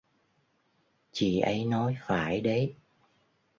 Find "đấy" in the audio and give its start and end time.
2.41-2.75